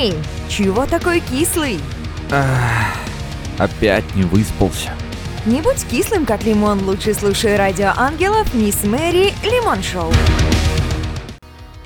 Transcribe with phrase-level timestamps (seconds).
[0.00, 0.14] Эй,
[0.48, 1.80] чего такой кислый?
[2.30, 2.46] Ах,
[3.58, 4.92] опять не выспался.
[5.44, 10.12] Не будь кислым, как лимон, лучше слушай радио ангелов Мисс Мэри Лимон Шоу.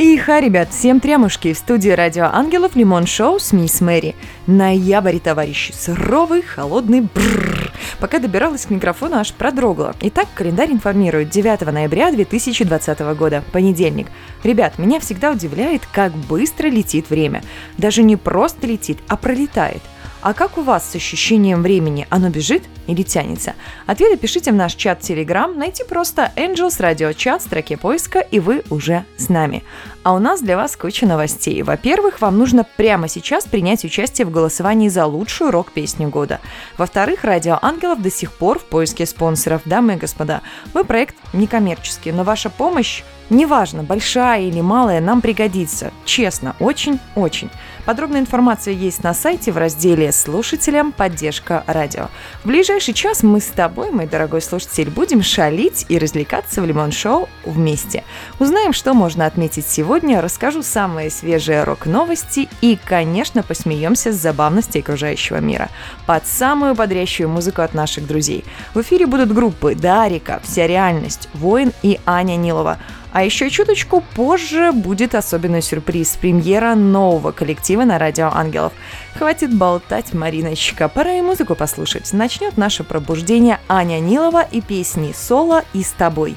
[0.03, 4.17] И ха, ребят, всем трямушки в студии Радио Ангелов Лимон Шоу с Мисс Мэри.
[4.49, 7.71] Ноябрь, товарищи, суровый, холодный бррр.
[8.01, 9.95] Пока добиралась к микрофону, аж продрогла.
[10.01, 14.09] Итак, календарь информирует 9 ноября 2020 года, понедельник.
[14.43, 17.45] Ребят, меня всегда удивляет, как быстро летит время.
[17.79, 19.83] Даже не просто летит, а пролетает.
[20.23, 22.07] А как у вас с ощущением времени?
[22.09, 23.55] Оно бежит или тянется?
[23.87, 25.53] Ответы пишите в наш чат Telegram.
[25.53, 29.65] Найти просто Angels Radio Chat в строке поиска, и вы уже с нами.
[30.05, 31.63] А у нас для вас куча новостей.
[31.63, 36.39] Во-первых, вам нужно прямо сейчас принять участие в голосовании за лучшую рок-песню года.
[36.79, 39.63] Во-вторых, Радио Ангелов до сих пор в поиске спонсоров.
[39.65, 40.41] Дамы и господа,
[40.73, 45.91] мы проект некоммерческий, но ваша помощь Неважно, большая или малая, нам пригодится.
[46.05, 47.51] Честно, очень-очень.
[47.85, 50.93] Подробная информация есть на сайте в разделе «Слушателям.
[50.93, 52.11] Поддержка радио».
[52.45, 56.93] В ближайший час мы с тобой, мой дорогой слушатель, будем шалить и развлекаться в Лимон
[56.93, 58.05] Шоу вместе.
[58.39, 65.39] Узнаем, что можно отметить сегодня, расскажу самые свежие рок-новости и, конечно, посмеемся с забавностей окружающего
[65.39, 65.69] мира.
[66.07, 68.45] Под самую бодрящую музыку от наших друзей.
[68.75, 72.79] В эфире будут группы Дарика, Вся реальность, Воин и Аня Нилова–
[73.13, 78.73] а еще чуточку позже будет особенный сюрприз– премьера нового коллектива на Радио Ангелов.
[79.17, 82.13] Хватит болтать, Мариночка, пора и музыку послушать.
[82.13, 86.37] Начнет наше пробуждение Аня Нилова и песни «Соло» и «С тобой».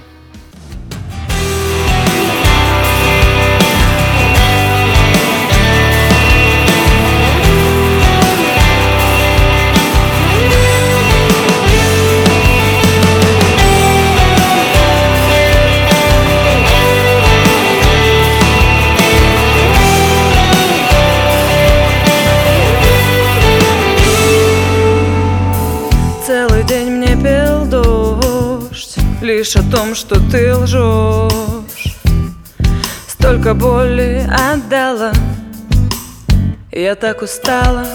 [30.06, 31.98] Что ты лжешь.
[33.08, 35.12] Столько боли отдала.
[36.72, 37.86] Я так устала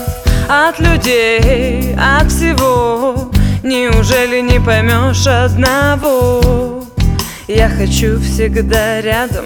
[0.49, 3.31] от людей, от всего.
[3.63, 6.85] Неужели не поймешь одного?
[7.47, 9.45] Я хочу всегда рядом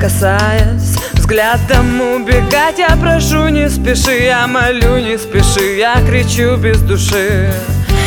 [0.00, 2.78] Касаясь взглядом убегать.
[2.78, 7.50] Я прошу не спеши, я молю не спеши Я кричу без души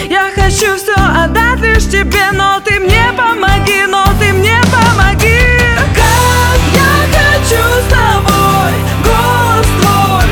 [0.09, 5.39] я хочу все отдать лишь тебе, но ты мне помоги, но ты мне помоги.
[5.95, 8.73] Как я хочу с тобой,
[9.05, 10.29] голос твой,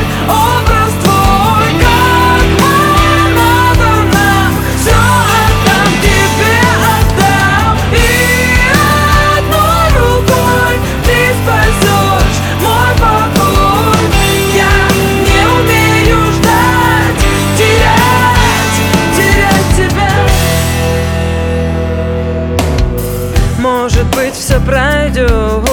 [24.68, 25.68] пройдет.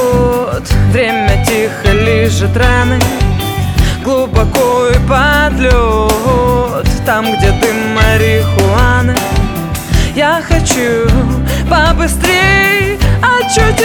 [0.92, 2.98] Время тихо лежит раны
[4.02, 9.14] Глубоко и под лед Там, где дым марихуаны
[10.16, 11.06] Я хочу
[11.70, 13.85] побыстрее очутиться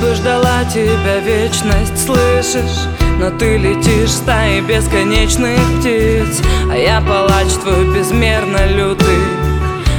[0.00, 2.86] бы ждала тебя вечность, слышишь?
[3.18, 9.18] Но ты летишь стаи бесконечных птиц А я палач твой безмерно лютый.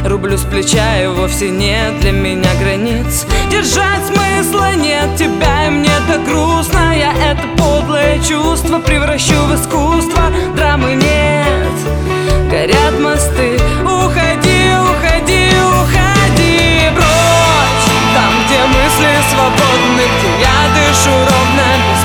[0.04, 3.28] Рублю с плеча и вовсе нет для меня границ.
[3.52, 6.98] Держать смысла нет тебя и мне так грустно.
[6.98, 10.24] Я это подлое чувство превращу в искусство.
[10.56, 13.60] Драмы нет, горят мосты
[19.02, 21.64] мысли свободны, где я дышу ровно.
[21.90, 22.01] без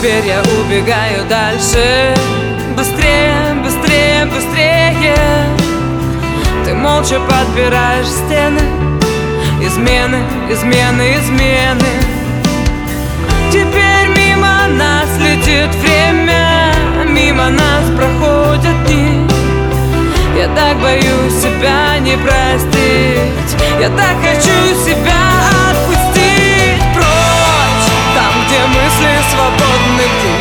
[0.00, 2.14] Теперь я убегаю дальше.
[2.74, 5.14] Быстрее, быстрее, быстрее.
[6.64, 8.62] Ты молча подбираешь стены.
[9.60, 11.90] Измены, измены, измены.
[13.52, 16.72] Теперь мимо нас летит время.
[17.06, 19.28] Мимо нас проходят дни.
[20.34, 23.62] Я так боюсь себя не простить.
[23.78, 25.20] Я так хочу себя
[25.70, 25.99] отпустить
[28.80, 30.39] мысли свободны, где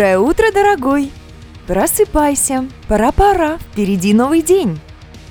[0.00, 1.12] Доброе утро, дорогой!
[1.66, 4.80] Просыпайся, пора-пора, впереди новый день.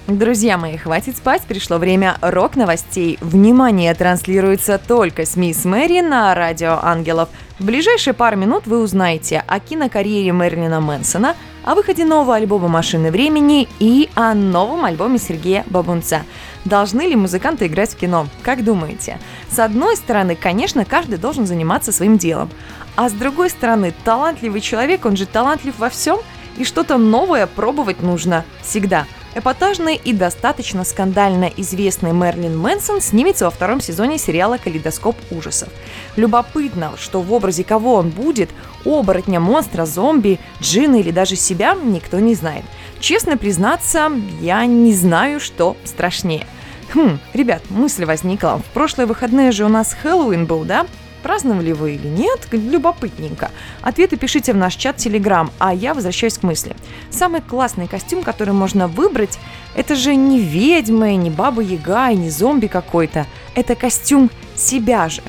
[0.05, 3.17] Друзья мои, хватит спать, пришло время рок-новостей.
[3.19, 7.29] Внимание, транслируется только с Мисс Мэри на Радио Ангелов.
[7.57, 13.09] В ближайшие пару минут вы узнаете о кинокарьере Мерлина Мэнсона, о выходе нового альбома «Машины
[13.09, 16.21] времени» и о новом альбоме Сергея Бабунца.
[16.63, 18.27] Должны ли музыканты играть в кино?
[18.43, 19.17] Как думаете?
[19.49, 22.51] С одной стороны, конечно, каждый должен заниматься своим делом.
[22.99, 26.19] А с другой стороны, талантливый человек, он же талантлив во всем,
[26.57, 29.05] и что-то новое пробовать нужно всегда.
[29.35, 35.69] Эпатажный и достаточно скандально известный Мерлин Мэнсон снимется во втором сезоне сериала «Калейдоскоп ужасов».
[36.17, 38.49] Любопытно, что в образе кого он будет,
[38.83, 42.65] оборотня, монстра, зомби, джина или даже себя, никто не знает.
[42.99, 46.45] Честно признаться, я не знаю, что страшнее.
[46.93, 48.57] Хм, ребят, мысль возникла.
[48.57, 50.85] В прошлые выходные же у нас Хэллоуин был, да?
[51.23, 52.47] Праздновали вы или нет?
[52.51, 53.51] Любопытненько.
[53.81, 56.75] Ответы пишите в наш чат Telegram, а я возвращаюсь к мысли.
[57.09, 59.39] Самый классный костюм, который можно выбрать,
[59.75, 63.25] это же не ведьма, не баба Яга, и не зомби какой-то.
[63.55, 65.21] Это костюм себя же.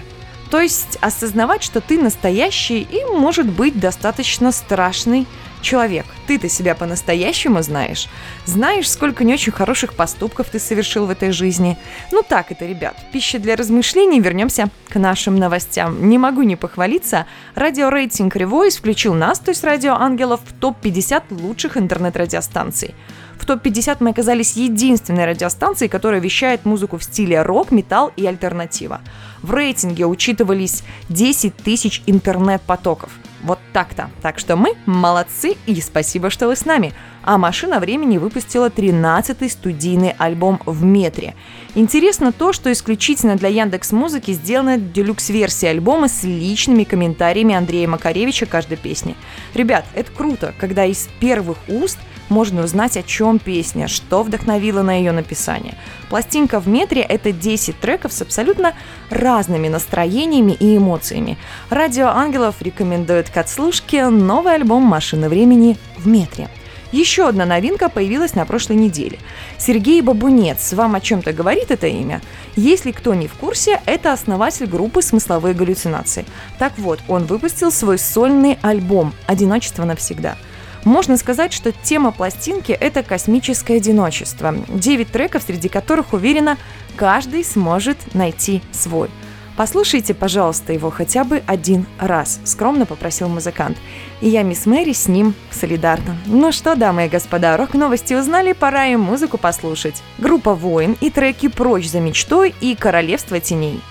[0.51, 5.27] То есть осознавать, что ты настоящий и, может быть, достаточно страшный
[5.63, 8.09] Человек, ты-то себя по-настоящему знаешь?
[8.47, 11.77] Знаешь, сколько не очень хороших поступков ты совершил в этой жизни?
[12.13, 14.21] Ну так это, ребят, пища для размышлений.
[14.21, 16.09] Вернемся к нашим новостям.
[16.09, 17.27] Не могу не похвалиться.
[17.55, 22.95] Радиорейтинг Revoice включил нас, то есть Радио Ангелов, в топ-50 лучших интернет-радиостанций.
[23.39, 29.01] В топ-50 мы оказались единственной радиостанцией, которая вещает музыку в стиле рок, металл и альтернатива.
[29.43, 33.11] В рейтинге учитывались 10 тысяч интернет-потоков.
[33.43, 34.11] Вот так-то.
[34.23, 36.93] Так что мы молодцы и спасибо, что вы с нами.
[37.23, 41.35] А «Машина времени» выпустила 13-й студийный альбом в метре.
[41.75, 48.47] Интересно то, что исключительно для Яндекс Музыки сделана делюкс-версия альбома с личными комментариями Андрея Макаревича
[48.47, 49.17] каждой песни.
[49.55, 51.99] Ребят, это круто, когда из первых уст
[52.31, 55.75] можно узнать, о чем песня, что вдохновило на ее написание.
[56.09, 58.75] Пластинка в метре– это 10 треков с абсолютно
[59.11, 61.37] разными настроениями и эмоциями.
[61.69, 66.49] Радио Ангелов рекомендует к отслушке новый альбом «Машина времени» в метре.
[66.93, 69.19] Еще одна новинка появилась на прошлой неделе.
[69.59, 70.73] Сергей Бабунец.
[70.73, 72.21] Вам о чем-то говорит это имя?
[72.57, 76.25] Если кто не в курсе, это основатель группы «Смысловые галлюцинации».
[76.59, 80.37] Так вот, он выпустил свой сольный альбом «Одиночество навсегда».
[80.85, 84.55] Можно сказать, что тема пластинки– это космическое одиночество.
[84.69, 86.57] Девять треков, среди которых, уверена,
[86.97, 89.11] каждый сможет найти свой.
[89.57, 93.77] Послушайте, пожалуйста, его хотя бы один раз, скромно попросил музыкант.
[94.23, 96.17] И я, мисс Мэри, с ним солидарна.
[96.25, 100.03] Ну что, дамы и господа, рок-новости узнали, пора им музыку послушать.
[100.17, 103.83] Группа «Воин» и треки «Прочь за мечтой» и «Королевство теней».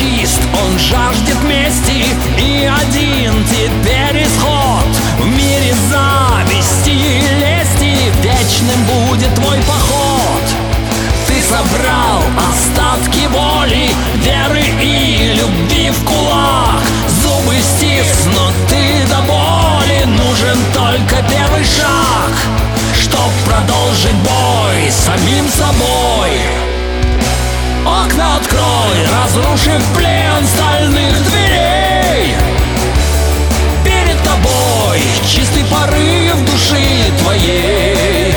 [0.00, 2.06] Чист, он жаждет мести.
[2.38, 4.86] И один теперь исход
[5.18, 7.96] В мире зависти и лести.
[8.22, 10.44] Вечным будет твой поход.
[11.26, 13.90] Ты собрал остатки воли
[14.24, 16.82] Веры и любви в кулак.
[17.22, 22.32] Зубы стиснут, ты до боли Нужен только первый шаг
[23.00, 26.69] Чтоб продолжить бой самим собой
[28.36, 32.34] открой, разрушив плен стальных дверей.
[33.84, 38.34] Перед тобой чистый порыв души твоей.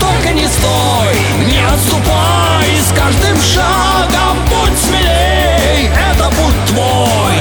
[0.00, 1.14] Только не стой,
[1.46, 5.90] не отступай С каждым шагом будь смелей.
[6.10, 7.38] Это путь твой.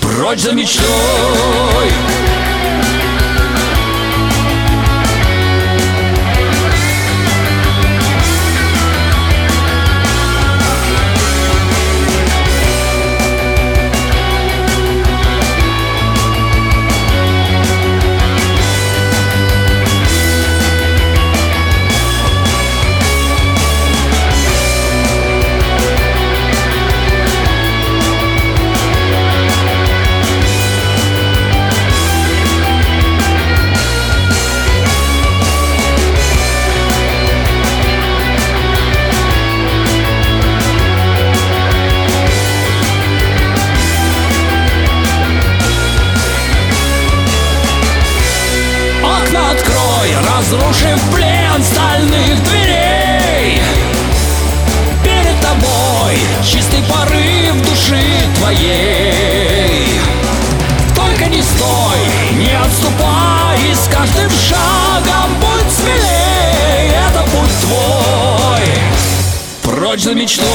[0.00, 1.92] Прочь за мечтой
[70.14, 70.46] за мечтой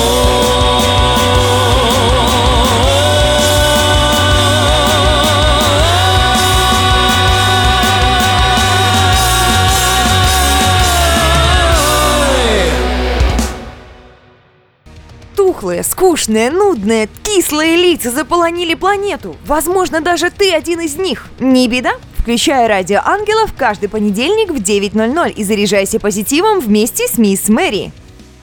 [15.36, 19.36] тухлые, скучные, нудные, кислые лица заполонили планету.
[19.46, 21.26] Возможно, даже ты один из них.
[21.40, 21.94] Не беда.
[22.18, 27.92] Включай радио ангелов каждый понедельник в 9.00 и заряжайся позитивом вместе с мисс Мэри.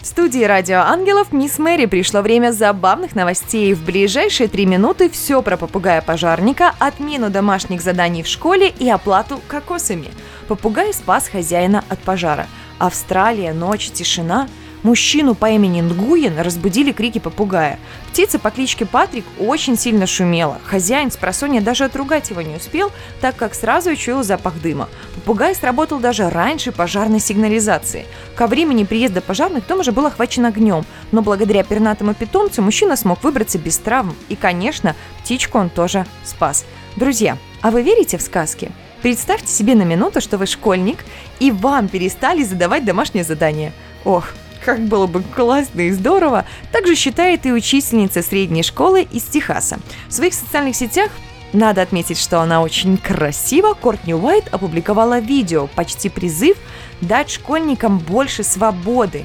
[0.07, 3.75] В студии Радио Ангелов Мисс Мэри пришло время забавных новостей.
[3.75, 10.13] В ближайшие три минуты все про попугая-пожарника, отмену домашних заданий в школе и оплату кокосами.
[10.47, 12.47] Попугай спас хозяина от пожара.
[12.79, 14.49] Австралия, ночь, тишина–
[14.87, 17.81] Мужчину по имени Нгуен разбудили крики попугая.
[18.11, 20.61] Птица по кличке Патрик очень сильно шумела.
[20.65, 24.89] Хозяин с просонья даже отругать его не успел, так как сразу учуял запах дыма.
[25.17, 28.07] Попугай сработал даже раньше пожарной сигнализации.
[28.37, 33.25] Ко времени приезда пожарных дом уже был охвачен огнем, но благодаря пернатому питомцу мужчина смог
[33.25, 34.15] выбраться без травм.
[34.29, 36.65] И, конечно, птичку он тоже спас.
[36.95, 38.71] Друзья, а вы верите в сказки?
[39.03, 41.05] Представьте себе на минуту, что вы школьник,
[41.41, 43.73] и вам перестали задавать домашнее задание.
[44.05, 44.29] Ох,
[44.67, 49.79] как было бы классно и здорово, также считает и учительница средней школы из Техаса.
[50.09, 51.13] В своих социальных сетях
[51.53, 53.75] надо отметить, что она очень красиво.
[53.75, 56.59] Кортни Уайт опубликовала видео, почти призыв
[57.01, 59.25] дать школьникам больше свободы.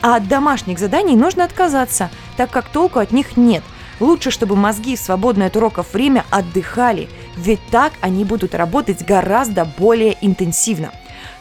[0.00, 3.62] А от домашних заданий нужно отказаться, так как толку от них нет.
[4.00, 9.66] Лучше, чтобы мозги в свободное от уроков время отдыхали, ведь так они будут работать гораздо
[9.66, 10.92] более интенсивно.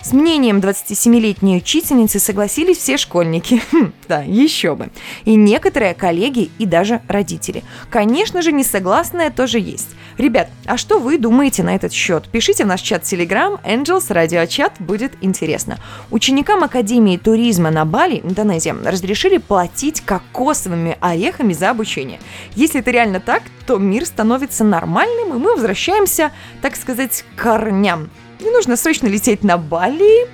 [0.02, 3.62] С мнением 27-летней учительницы согласились все школьники.
[3.72, 4.90] Хм, да, еще бы.
[5.26, 7.64] И некоторые коллеги, и даже родители.
[7.90, 9.90] Конечно же, несогласные тоже есть.
[10.18, 12.28] Ребят, а что вы думаете на этот счет?
[12.30, 15.78] Пишите в наш чат Telegram, Angels радиочат, будет интересно.
[16.10, 22.20] Ученикам Академии туризма на Бали, Индонезия, разрешили платить кокосовыми орехами за обучение.
[22.56, 26.32] Если это реально так, то мир становится нормальным, и мы возвращаемся,
[26.62, 28.10] так сказать, к корням.
[28.40, 30.28] Не нужно срочно лететь на Бали,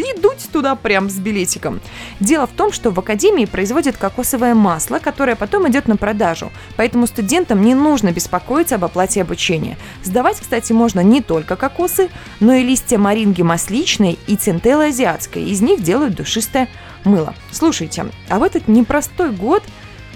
[0.00, 1.80] и дуть туда прям с билетиком.
[2.20, 7.06] Дело в том, что в академии производят кокосовое масло, которое потом идет на продажу, поэтому
[7.06, 9.76] студентам не нужно беспокоиться об оплате обучения.
[10.02, 12.08] Сдавать, кстати, можно не только кокосы,
[12.40, 15.44] но и листья маринги масличной и центеллы азиатской.
[15.44, 16.68] Из них делают душистое
[17.04, 17.34] мыло.
[17.50, 19.62] Слушайте, а в этот непростой год–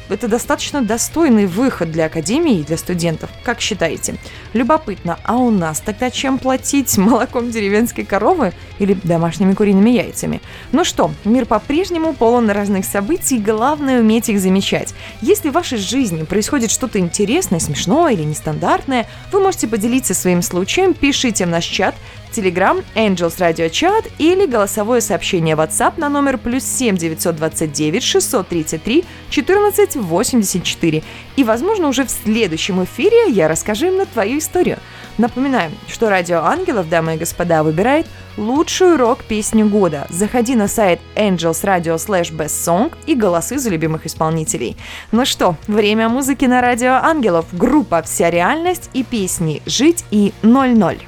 [0.08, 3.30] это достаточно достойный выход для академии и для студентов.
[3.42, 4.16] Как считаете?
[4.52, 6.96] Любопытно, а у нас тогда чем платить?
[7.04, 10.40] Молоком деревенской коровы или домашними куриными яйцами?
[10.72, 14.94] Ну что, мир по-прежнему полон разных событий, главное уметь их замечать.
[15.20, 20.94] Если в вашей жизни происходит что-то интересное, смешное или нестандартное, вы можете поделиться своим случаем,
[20.94, 21.94] пишите в наш чат
[22.34, 29.93] Telegram Angels Radio Chat или голосовое сообщение WhatsApp на номер плюс 7 929 633 14
[29.94, 31.02] 84.
[31.36, 34.78] И, возможно, уже в следующем эфире я расскажу на твою историю.
[35.18, 40.06] Напоминаю, что Радио Ангелов, дамы и господа, выбирает лучшую рок-песню года.
[40.10, 44.76] Заходи на сайт Angels Radio slash Best Song и голосы за любимых исполнителей.
[45.12, 47.46] Ну что, время музыки на Радио Ангелов.
[47.52, 51.00] Группа «Вся реальность» и песни «Жить» и «00».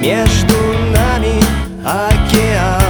[0.00, 0.54] Между
[0.92, 1.40] нами
[1.84, 2.83] океан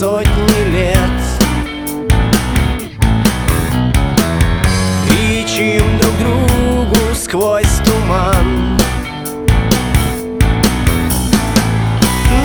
[0.00, 1.20] сотни лет
[5.06, 8.78] Кричим друг другу сквозь туман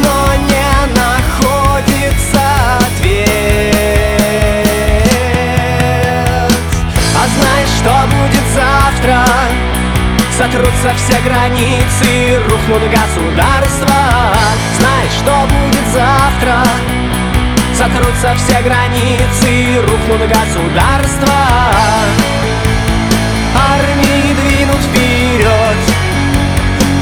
[0.03, 0.17] Но
[0.49, 2.43] не находится
[2.81, 3.71] ответ
[7.79, 9.23] Что будет завтра?
[10.37, 14.01] Сотрутся все границы, рухнут государства
[14.77, 16.94] Знаешь, что будет завтра?
[17.77, 21.35] Сотрутся все границы, рухнут государства.
[23.53, 25.77] Армии двинут вперед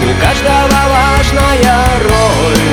[0.01, 2.69] У каждого важная роль.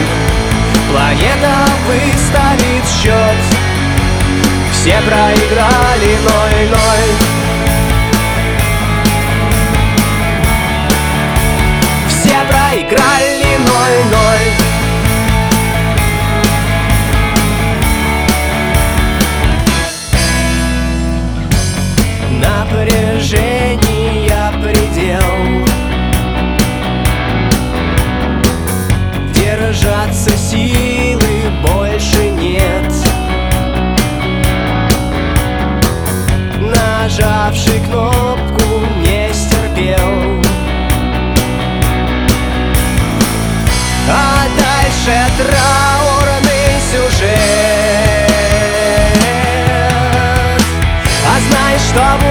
[0.91, 1.55] Планета
[1.87, 3.41] выставит счет.
[4.73, 7.41] Все проиграли ноль-ноль.
[12.71, 13.30] Проиграли
[22.81, 25.67] Напряжение предел.
[29.35, 32.91] Держаться силы больше нет.
[36.59, 38.65] Нажавший кнопку
[39.05, 40.43] не стерпел.
[44.09, 47.31] А дальше траурный сюжет.
[51.27, 52.30] А знаешь, что будет?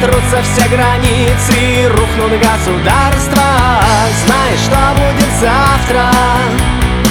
[0.00, 3.82] Сотрутся все границы, рухнут государства.
[4.24, 6.12] Знаешь, что будет завтра?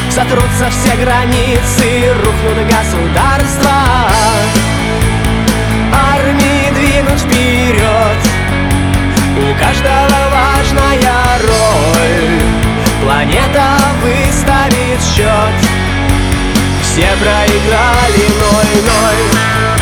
[0.09, 3.73] Сотрутся все границы, рухнут государства.
[5.91, 8.19] Армии двинут вперед
[9.35, 12.41] У каждого важная роль.
[13.03, 13.67] Планета
[14.01, 15.55] выставит счет.
[16.83, 19.76] Все проиграли ноль-ноль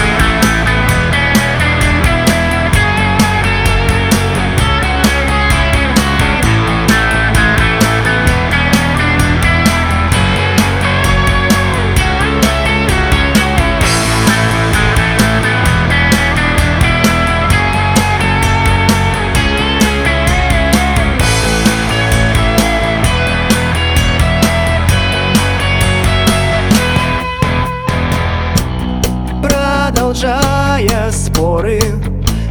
[31.45, 31.79] споры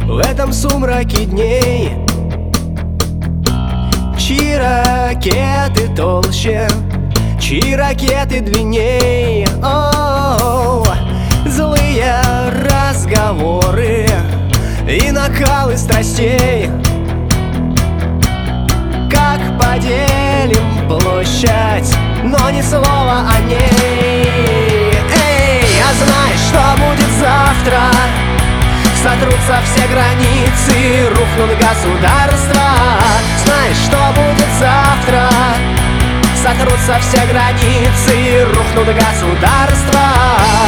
[0.07, 1.91] В этом сумраке дней.
[4.17, 6.65] Чьи ракеты толще,
[7.37, 9.45] чьи ракеты длинней?
[9.61, 12.15] О, -о, -о злые
[12.69, 14.07] разговоры
[14.87, 16.69] и накалы страстей.
[19.11, 21.91] Как поделим площадь,
[22.23, 24.93] но ни слова о ней?
[25.27, 28.24] Эй, а знаешь, что будет завтра?
[29.05, 32.71] Сотрутся все границы, рухнут государства
[33.45, 35.29] Знаешь, что будет завтра?
[36.41, 40.64] Сотрутся все границы, рухнут государства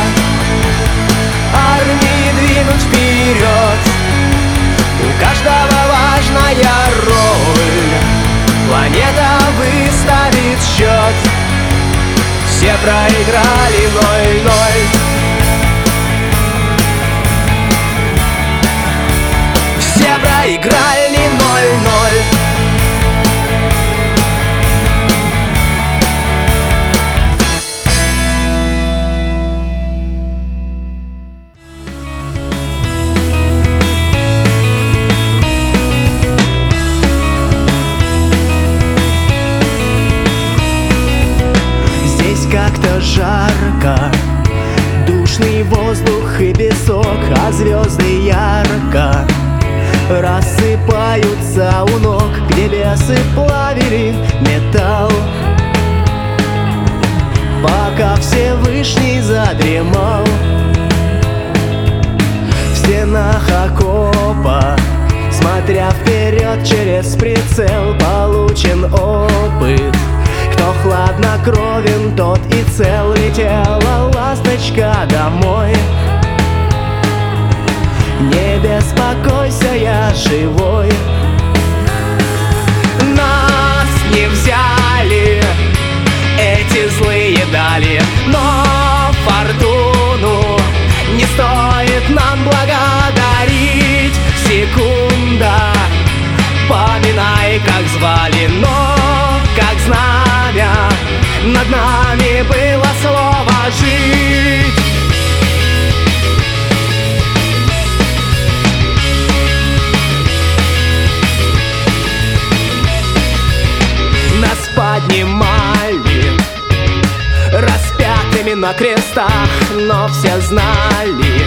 [118.57, 121.45] на крестах Но все знали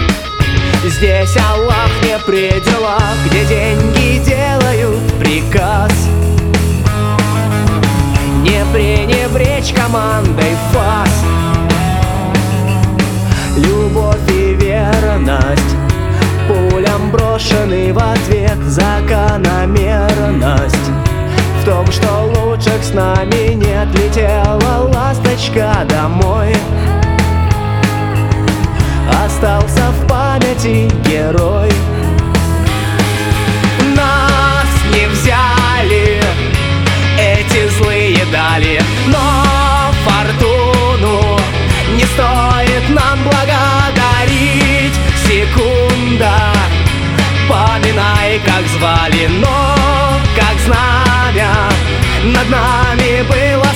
[0.85, 5.91] Здесь Аллах не при делах Где деньги делают приказ.
[8.43, 11.09] Не пренебречь командой фас.
[13.57, 15.75] Любовь и верность
[16.47, 20.90] Пулям брошены в ответ закономерность
[21.61, 26.55] В том, что лучших с нами нет Летела ласточка домой.
[29.23, 31.69] Остался в памяти герой.
[33.95, 36.19] Нас не взяли
[37.19, 39.43] эти злые дали Но
[40.03, 41.37] фортуну
[41.95, 44.95] не стоит нам благодарить.
[45.27, 46.53] Секунда,
[47.47, 49.80] поминай, как звали Но,
[52.23, 53.70] над нами было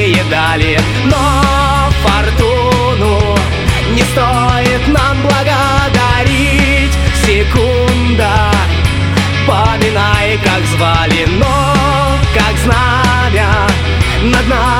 [0.00, 3.36] злые дали, но фортуну
[3.92, 6.92] не стоит нам благодарить.
[7.26, 8.50] Секунда,
[9.46, 13.66] поминай, как звали, но как знамя
[14.22, 14.79] над нами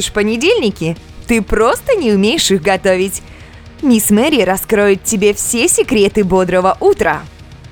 [0.00, 0.96] любишь понедельники?
[1.26, 3.22] Ты просто не умеешь их готовить.
[3.82, 7.20] Мисс Мэри раскроет тебе все секреты бодрого утра.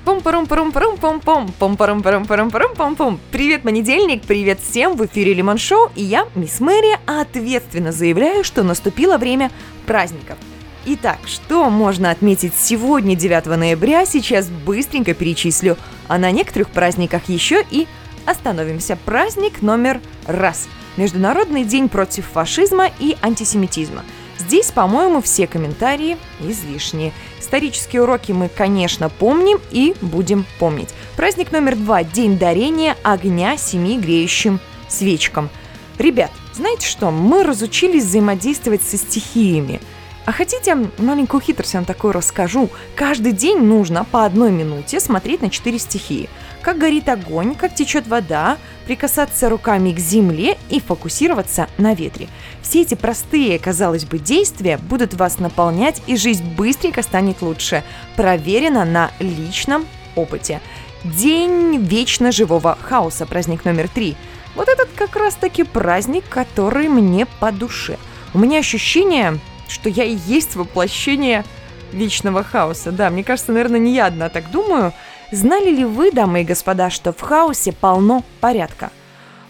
[0.05, 4.21] пум парум парум парум пум пум пум парум парум парум парум пум пум Привет, понедельник,
[4.23, 9.51] привет всем, в эфире Лимон Шоу, и я, Мисс Мэри, ответственно заявляю, что наступило время
[9.87, 10.37] праздников.
[10.85, 17.65] Итак, что можно отметить сегодня, 9 ноября, сейчас быстренько перечислю, а на некоторых праздниках еще
[17.71, 17.87] и
[18.25, 18.97] остановимся.
[19.05, 20.67] Праздник номер раз.
[20.99, 24.03] Международный день против фашизма и антисемитизма.
[24.37, 27.13] Здесь, по-моему, все комментарии излишние.
[27.39, 30.89] Исторические уроки мы, конечно, помним и будем помнить.
[31.15, 34.59] Праздник номер два– День дарения огня семи греющим
[34.89, 35.49] свечкам.
[35.97, 39.79] Ребят, знаете что, мы разучились взаимодействовать со стихиями.
[40.25, 42.69] А хотите, маленькую хитрость я вам такую расскажу.
[42.93, 46.29] Каждый день нужно по одной минуте смотреть на четыре стихии.
[46.61, 48.57] Как горит огонь, как течет вода,
[48.89, 52.27] прикасаться руками к земле и фокусироваться на ветре.
[52.63, 57.83] Все эти простые, казалось бы, действия будут вас наполнять, и жизнь быстренько станет лучше.
[58.15, 60.59] Проверено на личном опыте.
[61.03, 64.15] День вечно живого хаоса, праздник номер три.
[64.55, 67.99] Вот этот как раз-таки праздник, который мне по душе.
[68.33, 71.45] У меня ощущение, что я и есть воплощение
[71.91, 72.91] вечного хаоса.
[72.91, 74.93] Да, мне кажется, наверное, не я одна так думаю.
[75.31, 78.89] Знали ли вы, дамы и господа, что в хаосе полно порядка?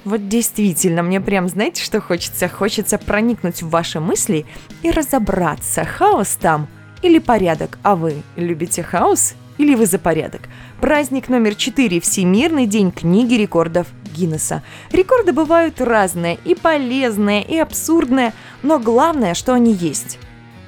[0.04, 2.49] Вот действительно, мне прям, знаете, что хочется?
[2.49, 4.45] Хочется проникнуть в ваши мысли
[4.84, 6.68] и разобраться, хаос там
[7.01, 7.80] или порядок.
[7.82, 10.41] А вы любите хаос или вы за порядок?
[10.82, 14.64] Праздник номер 4– Всемирный день книги рекордов Гиннесса.
[14.91, 18.34] Рекорды бывают разные, и полезные, и абсурдные,
[18.64, 20.20] но главное, что они есть.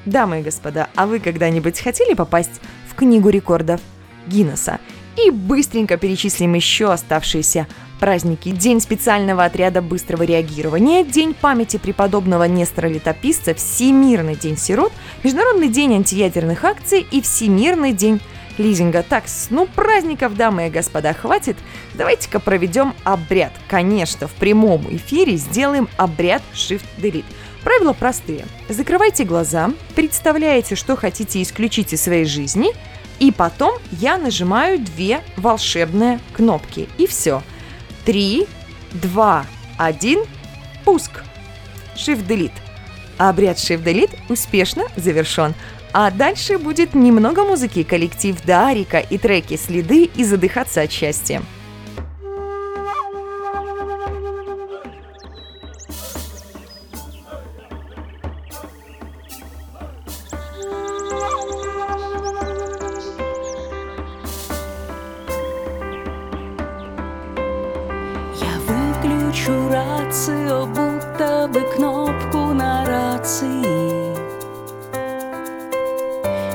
[0.06, 3.82] Дамы и господа, а вы когда-нибудь хотели попасть в книгу рекордов
[4.26, 4.80] Гиннесса?
[5.18, 7.68] И быстренько перечислим еще оставшиеся
[8.00, 8.50] праздники.
[8.50, 14.92] День специального отряда быстрого реагирования, День памяти преподобного Нестора Летописца, Всемирный день сирот,
[15.24, 18.22] Международный день антиядерных акций и Всемирный день
[18.58, 19.04] лизинга.
[19.08, 21.58] Так, ну праздников, дамы и господа, хватит.
[21.94, 23.52] Давайте-ка проведем обряд.
[23.68, 27.26] Конечно, в прямом эфире сделаем обряд Shift Delete.
[27.64, 28.46] Правила простые.
[28.70, 32.72] Закрывайте глаза, представляете, что хотите исключить из своей жизни,
[33.22, 36.90] и потом я нажимаю две волшебные кнопки.
[36.98, 37.44] И все.
[38.04, 38.48] Три,
[38.94, 39.46] два,
[39.78, 40.24] один,
[40.84, 41.22] пуск.
[41.96, 42.52] Shift Delete.
[43.20, 45.54] Обряд Shift Delete успешно завершен.
[45.94, 51.44] А дальше будет немного музыки, коллектив Дарика и треки «Следы» и «Задыхаться от счастья».
[69.42, 74.16] Выключу рацию, будто бы кнопку на рации.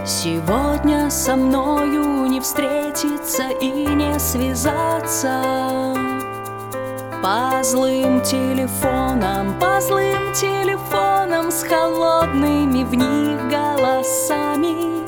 [0.04, 5.42] Сегодня со мною не встретиться и не связаться.
[7.22, 15.04] По злым телефонам, по злым телефонам С холодными в них голосами.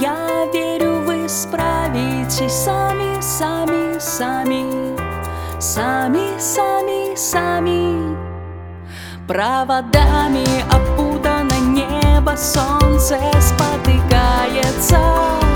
[0.00, 4.96] Я верю, вы справитесь сами, сами, сами.
[5.60, 8.16] Сами, сами, сами.
[9.26, 15.47] Проводами опутано небо, солнце спотыкается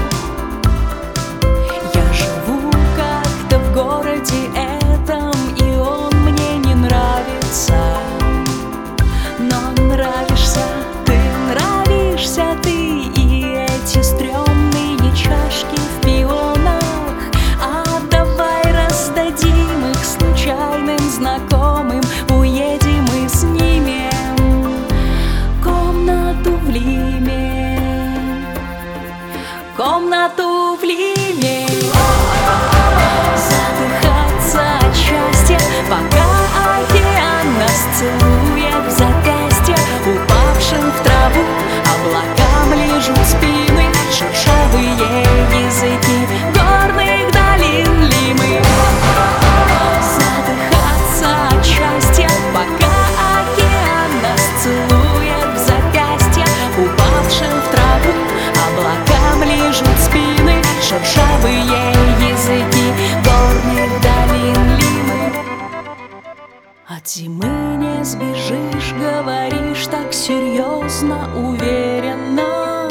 [67.15, 72.89] зимы не сбежишь, говоришь так серьезно, уверенно.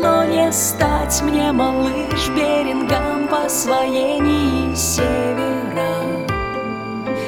[0.00, 6.26] Но не стать мне, малыш, берингам по освоении севера.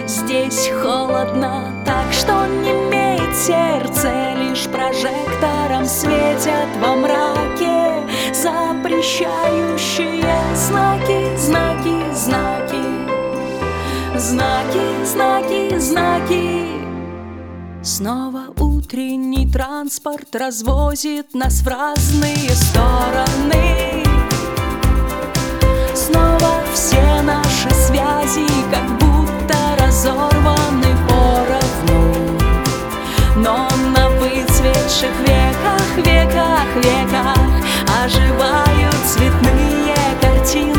[0.06, 10.24] Здесь холодно, так что не имеет сердце Лишь прожектором светят во мраке Запрещающие
[10.54, 12.97] знаки, знаки, знаки
[14.18, 16.66] Знаки, знаки, знаки.
[17.84, 24.02] Снова утренний транспорт развозит нас в разные стороны.
[25.94, 32.40] Снова все наши связи как будто разорваны поровну.
[33.36, 37.38] Но на выцветших веках, веках, веках
[38.04, 40.77] Оживают цветные картины.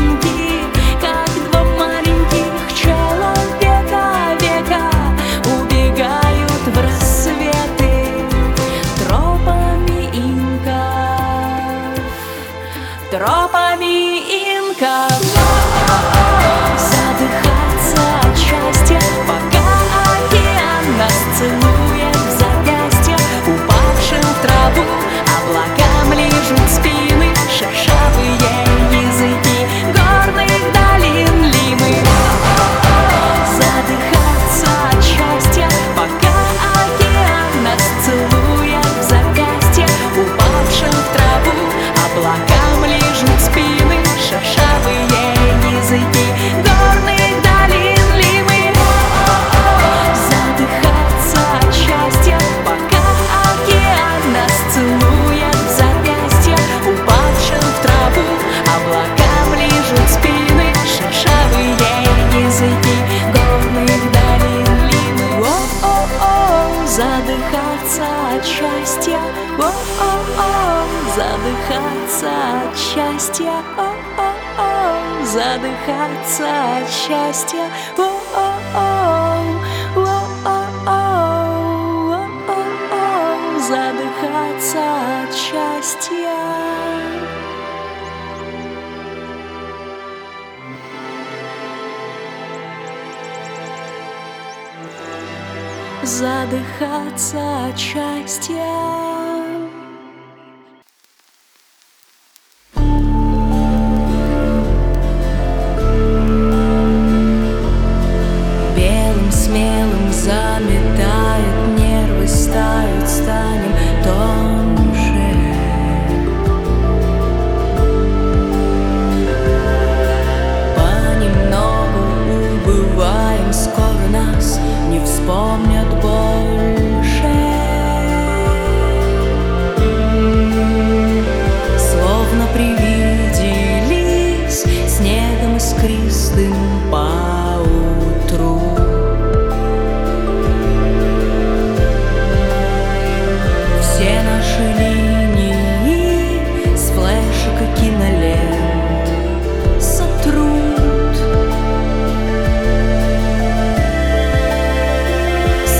[96.80, 99.09] задыхаться от счастья.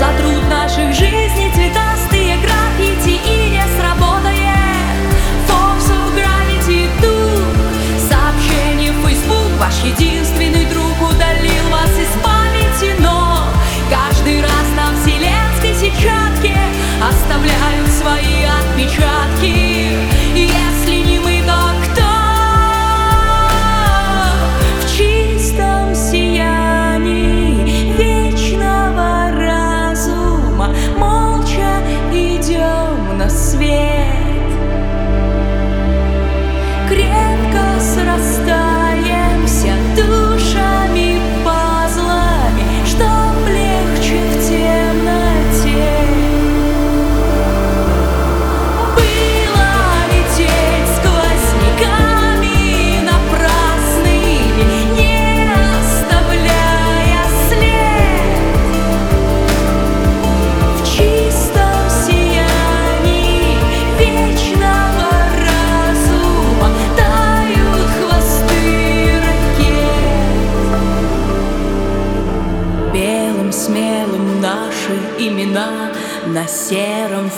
[0.01, 1.60] за труд наших жизней.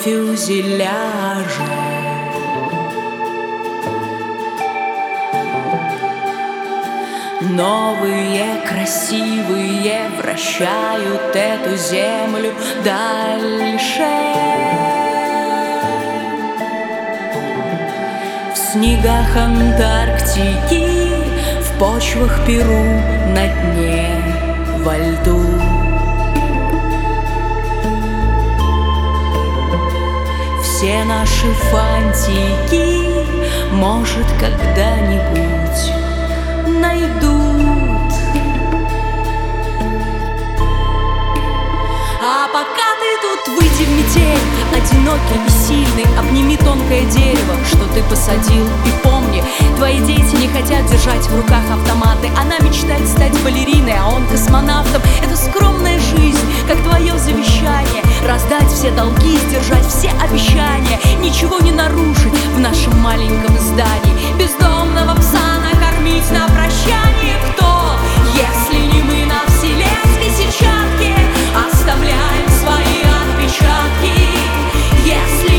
[0.02, 1.84] фюзеляже.
[7.41, 14.08] Новые красивые вращают эту землю дальше.
[18.54, 20.88] В снегах Антарктики,
[21.62, 22.84] в почвах Перу
[23.36, 24.08] на дне
[24.84, 25.62] во льду.
[30.84, 33.08] все наши фантики,
[33.72, 35.94] может, когда-нибудь
[36.68, 38.12] найдут.
[42.22, 44.44] А пока ты тут выйди в метель,
[44.76, 49.42] одинокий и сильный, обними тонкое дерево, что ты посадил, и помни,
[49.78, 52.30] твои дети не хотят держать в руках автоматы.
[52.38, 55.02] Она мечтает стать балериной, а он космонавтом
[55.34, 58.04] свою скромную жизнь, как твое завещание.
[58.28, 61.00] Раздать все долги, сдержать все обещания.
[61.20, 64.38] Ничего не нарушить в нашем маленьком здании.
[64.38, 67.96] Бездомного пса накормить на прощание Кто,
[68.36, 71.16] если не мы на вселенской сетчатке
[71.56, 74.14] Оставляем свои отпечатки.
[75.06, 75.53] Если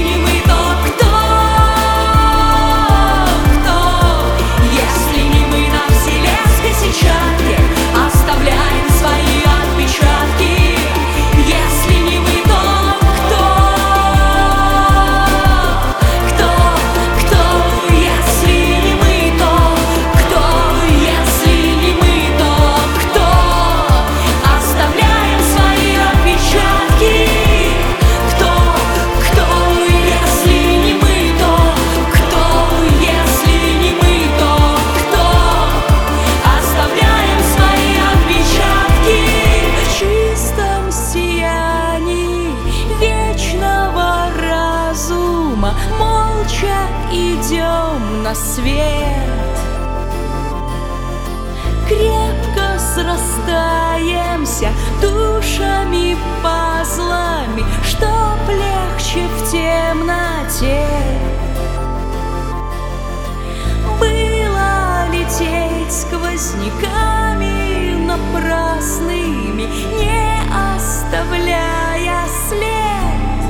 [66.36, 69.68] сквозняками напрасными,
[69.98, 70.42] не
[70.76, 73.44] оставляя след.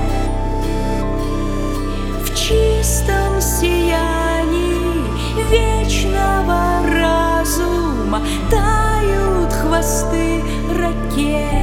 [2.23, 4.75] В чистом сиянии
[5.51, 8.21] вечного разума
[8.51, 10.43] тают хвосты
[10.79, 11.54] ракет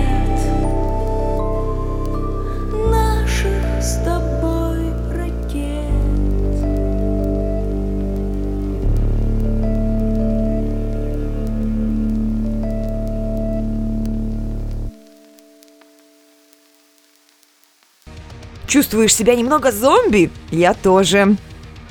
[18.72, 20.32] Чувствуешь себя немного зомби?
[20.50, 21.36] Я тоже.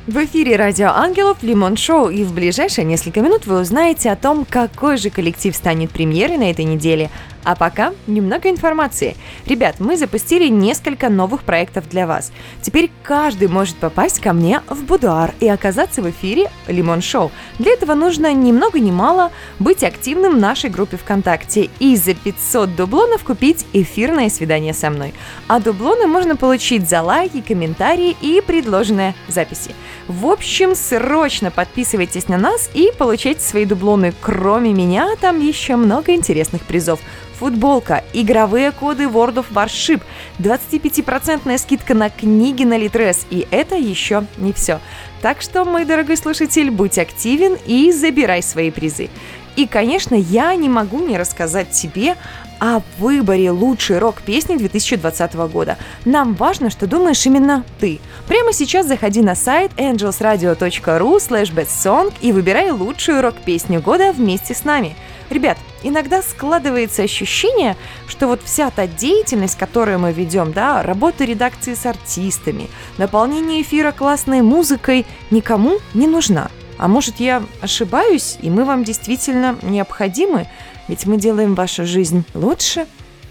[0.07, 4.47] В эфире Радио Ангелов Лимон Шоу, и в ближайшие несколько минут вы узнаете о том,
[4.49, 7.11] какой же коллектив станет премьерой на этой неделе.
[7.43, 9.17] А пока немного информации.
[9.47, 12.33] Ребят, мы запустили несколько новых проектов для вас.
[12.61, 17.33] Теперь каждый может попасть ко мне в будуар и оказаться в эфире Лимон Шоу.
[17.59, 22.15] Для этого нужно ни много ни мало быть активным в нашей группе ВКонтакте и за
[22.15, 25.15] 500 дублонов купить эфирное свидание со мной.
[25.49, 29.75] А дублоны можно получить за лайки, комментарии и предложенные записи.
[30.09, 34.13] В общем, срочно подписывайтесь на нас и получайте свои дублоны.
[34.21, 37.01] Кроме меня, там еще много интересных призов.
[37.41, 40.03] Футболка, игровые коды World of Warship,
[40.39, 43.27] 25% скидка на книги на Литрес.
[43.31, 44.79] И это еще не все.
[45.23, 49.09] Так что, мой дорогой слушатель, будь активен и забирай свои призы.
[49.57, 52.17] И, конечно, я не могу не рассказать тебе
[52.59, 55.79] о выборе лучшей рок-песни 2020 года.
[56.05, 58.01] Нам важно, что думаешь именно ты.
[58.29, 64.65] Прямо сейчас заходи на сайт angelsradio.ru slash bestsong и выбирай лучшую рок-песню года вместе с
[64.65, 64.95] нами.
[65.31, 67.77] Ребят, иногда складывается ощущение,
[68.07, 72.69] что вот вся та деятельность, которую мы ведем, да, работа редакции с артистами,
[72.99, 76.51] наполнение эфира классной музыкой никому не нужна.
[76.79, 80.47] А может я ошибаюсь, и мы вам действительно необходимы,
[80.89, 82.87] ведь мы делаем вашу жизнь лучше?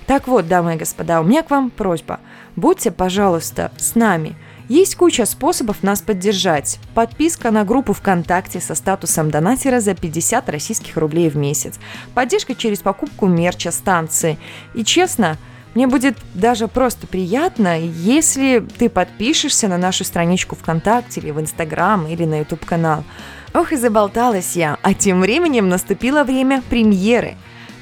[0.05, 2.19] Так вот, дамы и господа, у меня к вам просьба.
[2.55, 4.35] Будьте, пожалуйста, с нами.
[4.69, 6.79] Есть куча способов нас поддержать.
[6.93, 11.79] Подписка на группу ВКонтакте со статусом донатера за 50 российских рублей в месяц.
[12.13, 14.37] Поддержка через покупку мерча станции.
[14.75, 15.37] И честно,
[15.73, 22.05] мне будет даже просто приятно, если ты подпишешься на нашу страничку ВКонтакте или в Инстаграм
[22.05, 23.03] или на YouTube канал.
[23.55, 27.37] Ох и заболталась я, а тем временем наступило время премьеры.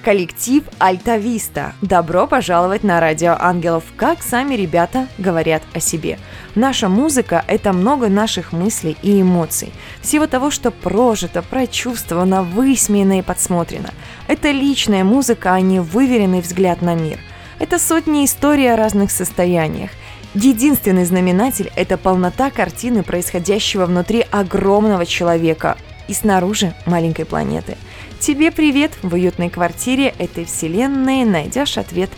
[0.08, 1.74] Коллектив Альтависта.
[1.82, 6.18] Добро пожаловать на Радио Ангелов, как сами ребята говорят о себе.
[6.56, 9.74] Наша музыка– это много наших мыслей и эмоций.
[10.00, 13.90] Всего того, что прожито, прочувствовано, высмеяно и подсмотрено.
[14.30, 17.20] Это личная музыка, а не выверенный взгляд на мир.
[17.60, 19.90] Это сотни историй о разных состояниях.
[20.34, 25.76] Единственный знаменатель– это полнота картины, происходящего внутри огромного человека
[26.08, 27.76] и снаружи маленькой планеты.
[28.20, 32.10] Тебе привет в уютной квартире этой вселенной, найдешь ответ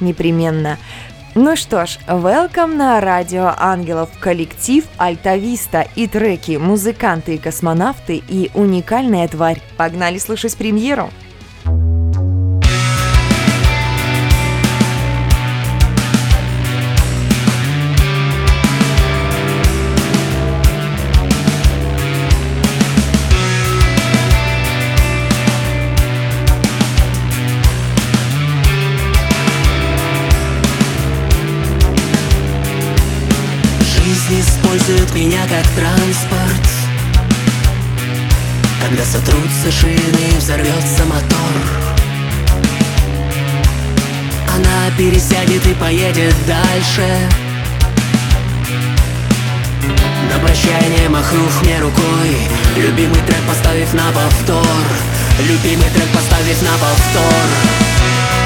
[0.00, 0.78] непременно.
[1.34, 8.50] Ну что ж, welcome на Радио Ангелов, коллектив Альтависта и треки «Музыканты и космонавты» и
[8.54, 9.60] «Уникальная тварь».
[9.76, 11.10] Погнали слушать премьеру!
[34.78, 36.68] используют меня как транспорт.
[38.80, 41.98] Когда сотрутся шины и взорвется мотор.
[44.54, 47.28] Она пересядет и поедет дальше.
[50.32, 52.36] На прощание махнув мне рукой.
[52.76, 54.84] Любимый трек поставив на повтор.
[55.40, 58.37] Любимый трек поставив на повтор.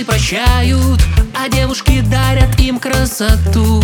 [0.00, 1.00] Тираны прощают,
[1.34, 3.82] а девушки дарят им красоту.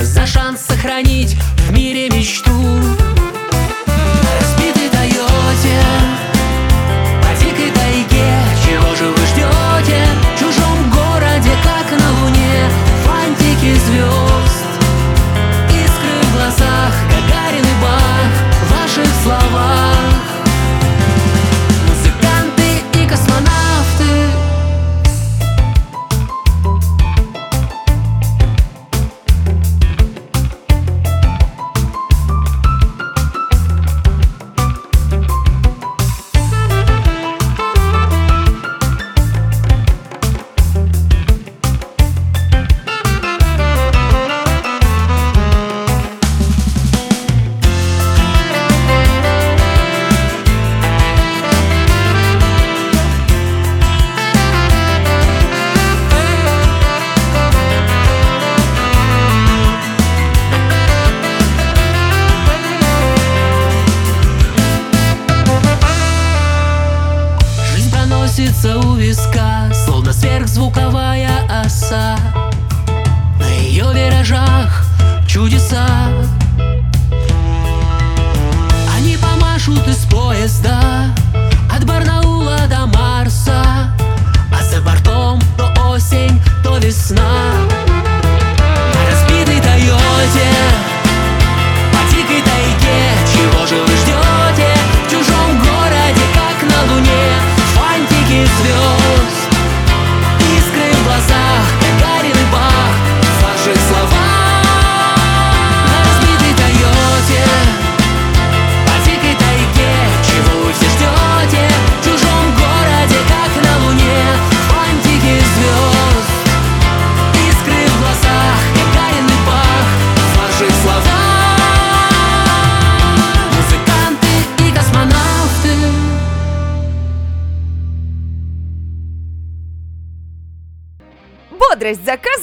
[0.00, 1.36] За шанс сохранить
[1.68, 2.52] в мире мечту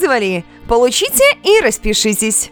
[0.02, 0.44] заказывали?
[0.68, 2.50] Получите и распишитесь.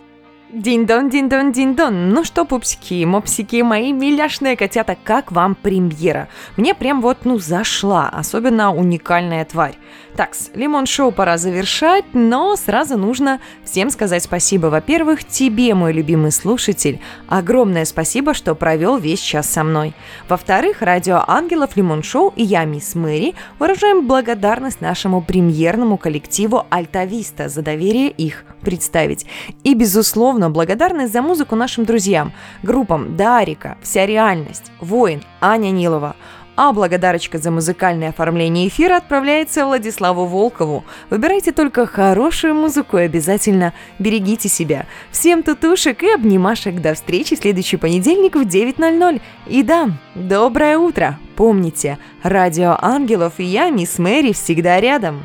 [0.53, 2.09] Динь-дон, динь-дон, динь-дон.
[2.11, 6.29] Ну что, пупсики, мопсики, мои миляшные котята, как вам премьера?
[6.57, 9.77] Мне прям вот, ну, зашла, особенно уникальная тварь.
[10.21, 14.67] Такс, Лимон Шоу пора завершать, но сразу нужно всем сказать спасибо.
[14.67, 19.95] Во-первых, тебе, мой любимый слушатель, огромное спасибо, что провел весь час со мной.
[20.29, 27.49] Во-вторых, Радио Ангелов, Лимон Шоу и я, мисс Мэри, выражаем благодарность нашему премьерному коллективу Альтависта
[27.49, 29.25] за доверие их представить.
[29.65, 36.15] И, безусловно, благодарность за музыку нашим друзьям, группам Дарика, Вся реальность, Воин, Аня Нилова,
[36.57, 40.85] а благодарочка за музыкальное оформление эфира отправляется Владиславу Волкову.
[41.09, 44.87] Выбирайте только хорошую музыку и обязательно берегите себя.
[45.11, 46.81] Всем тутушек и обнимашек.
[46.81, 49.21] До встречи в следующий понедельник в 9.00.
[49.47, 51.19] И да, доброе утро.
[51.37, 55.25] Помните, Радио Ангелов и я, мисс Мэри, всегда рядом.